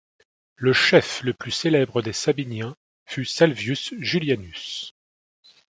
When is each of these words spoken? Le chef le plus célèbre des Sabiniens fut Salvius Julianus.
Le 0.55 0.73
chef 0.73 1.21
le 1.21 1.31
plus 1.35 1.51
célèbre 1.51 2.01
des 2.01 2.11
Sabiniens 2.11 2.75
fut 3.05 3.23
Salvius 3.23 3.93
Julianus. 3.99 4.95